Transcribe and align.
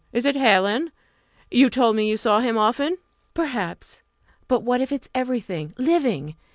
Is 0.11 0.25
it 0.25 0.35
Hallin? 0.35 0.91
You 1.51 1.69
told 1.69 1.95
me 1.95 2.09
you 2.09 2.17
saw 2.17 2.39
him 2.39 2.57
often." 2.57 2.97
"Perhaps. 3.35 4.01
But 4.47 4.63
what 4.63 4.81
if 4.81 4.91
it's 4.91 5.09
everything? 5.13 5.75
_living? 5.77 6.33